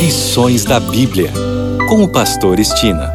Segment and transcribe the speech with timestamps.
[0.00, 1.30] Lições da Bíblia,
[1.86, 3.12] com o Pastor Estina.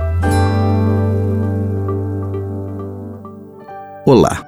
[4.05, 4.45] Olá,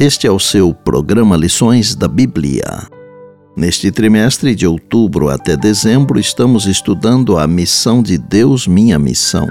[0.00, 2.88] este é o seu programa Lições da Bíblia.
[3.54, 9.46] Neste trimestre de outubro até dezembro, estamos estudando a missão de Deus, minha missão.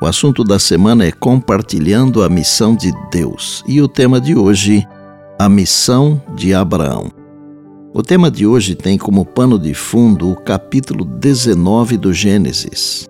[0.00, 4.88] O assunto da semana é compartilhando a missão de Deus e o tema de hoje,
[5.38, 7.23] a missão de Abraão.
[7.96, 13.08] O tema de hoje tem como pano de fundo o capítulo 19 do Gênesis.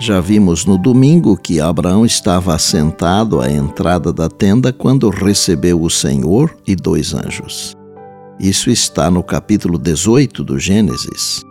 [0.00, 5.90] Já vimos no domingo que Abraão estava assentado à entrada da tenda quando recebeu o
[5.90, 7.74] Senhor e dois anjos.
[8.38, 11.42] Isso está no capítulo 18 do Gênesis.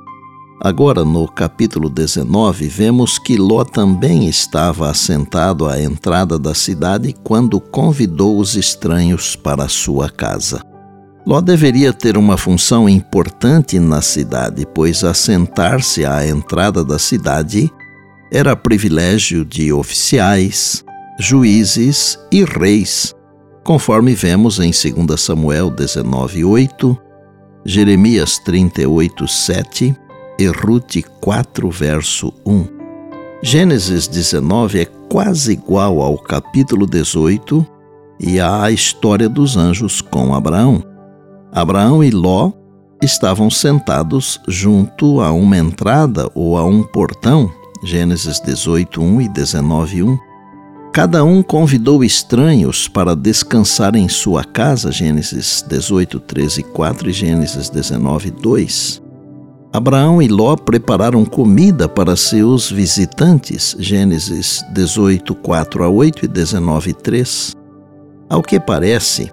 [0.62, 7.60] Agora, no capítulo 19, vemos que Ló também estava assentado à entrada da cidade quando
[7.60, 10.62] convidou os estranhos para sua casa.
[11.26, 17.72] Ló deveria ter uma função importante na cidade, pois assentar-se à entrada da cidade
[18.30, 20.84] era privilégio de oficiais,
[21.18, 23.16] juízes e reis,
[23.64, 26.98] conforme vemos em 2 Samuel 19:8,
[27.64, 29.96] Jeremias 38:7
[30.38, 32.68] e Ruth 4 verso 1.
[33.42, 37.66] Gênesis 19 é quase igual ao capítulo 18
[38.20, 40.93] e à história dos anjos com Abraão.
[41.54, 42.52] Abraão e Ló
[43.00, 47.52] estavam sentados junto a uma entrada ou a um portão,
[47.84, 50.18] Gênesis 18, 1 e 19, 1.
[50.92, 57.70] Cada um convidou estranhos para descansar em sua casa, Gênesis 18, 13, 4 e Gênesis
[57.70, 59.04] 19, 2.
[59.72, 66.94] Abraão e Ló prepararam comida para seus visitantes, Gênesis 18, 4 a 8 e 19,
[66.94, 67.56] 3.
[68.30, 69.32] Ao que parece,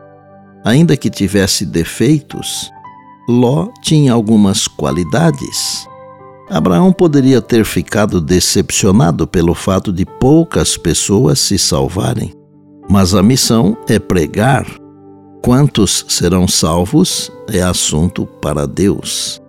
[0.64, 2.70] Ainda que tivesse defeitos,
[3.28, 5.86] Ló tinha algumas qualidades.
[6.50, 12.34] Abraão poderia ter ficado decepcionado pelo fato de poucas pessoas se salvarem,
[12.88, 14.66] mas a missão é pregar.
[15.42, 19.40] Quantos serão salvos é assunto para Deus.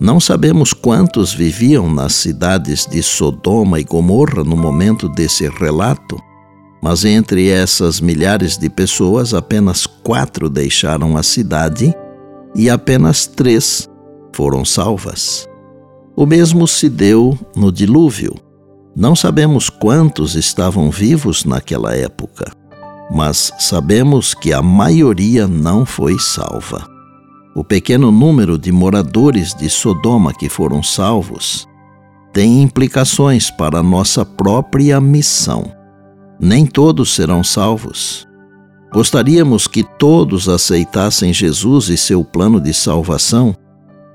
[0.00, 6.18] Não sabemos quantos viviam nas cidades de Sodoma e Gomorra no momento desse relato,
[6.82, 11.94] mas entre essas milhares de pessoas, apenas quatro deixaram a cidade
[12.54, 13.88] e apenas três
[14.32, 15.46] foram salvas.
[16.16, 18.34] O mesmo se deu no dilúvio.
[18.96, 22.50] Não sabemos quantos estavam vivos naquela época,
[23.10, 26.88] mas sabemos que a maioria não foi salva.
[27.54, 31.68] O pequeno número de moradores de Sodoma que foram salvos
[32.32, 35.79] tem implicações para a nossa própria missão
[36.40, 38.26] nem todos serão salvos.
[38.92, 43.54] Gostaríamos que todos aceitassem Jesus e seu plano de salvação,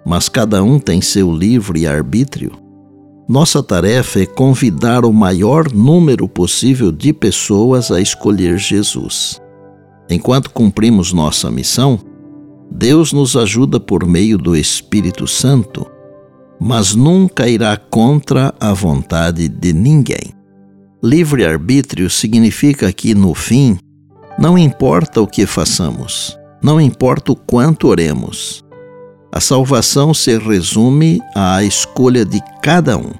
[0.06, 2.52] mas cada um tem seu livre arbítrio.
[3.28, 9.42] Nossa tarefa é convidar o maior número possível de pessoas a escolher Jesus.
[10.09, 12.00] Enquanto cumprimos nossa missão,
[12.69, 15.86] Deus nos ajuda por meio do Espírito Santo,
[16.59, 20.34] mas nunca irá contra a vontade de ninguém.
[21.05, 23.77] Livre-arbítrio significa que, no fim,
[24.39, 28.66] não importa o que façamos, não importa o quanto oremos.
[29.31, 33.11] A salvação se resume à escolha de cada um.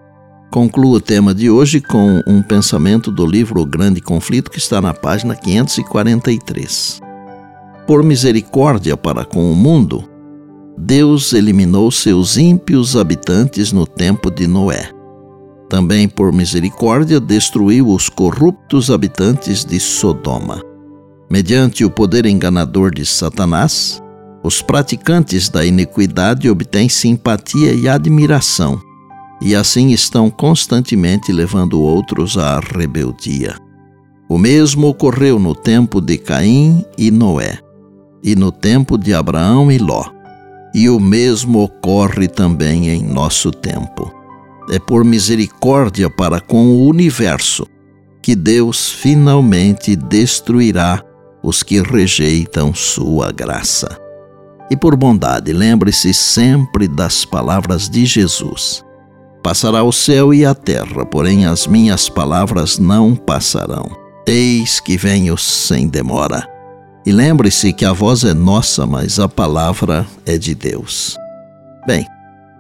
[0.52, 4.82] Concluo o tema de hoje com um pensamento do livro O Grande Conflito, que está
[4.82, 7.00] na página 543.
[7.86, 10.10] Por misericórdia para com o mundo,
[10.76, 14.95] Deus eliminou seus ímpios habitantes no tempo de Noé.
[15.70, 20.62] Também por misericórdia destruiu os corruptos habitantes de Sodoma.
[21.30, 24.02] Mediante o poder enganador de Satanás,
[24.44, 28.80] os praticantes da iniquidade obtêm simpatia e admiração,
[29.42, 33.56] e assim estão constantemente levando outros à rebeldia.
[34.30, 37.58] O mesmo ocorreu no tempo de Caim e Noé,
[38.24, 40.06] e no tempo de Abraão e Ló,
[40.76, 44.15] e o mesmo ocorre também em nosso tempo
[44.70, 47.68] é por misericórdia para com o universo
[48.22, 51.04] que Deus finalmente destruirá
[51.44, 54.00] os que rejeitam sua graça.
[54.72, 58.84] E por bondade, lembre-se sempre das palavras de Jesus.
[59.44, 63.86] Passará o céu e a terra, porém as minhas palavras não passarão.
[64.26, 66.50] Eis que venho sem demora.
[67.06, 71.16] E lembre-se que a voz é nossa, mas a palavra é de Deus.
[71.86, 72.08] Bem,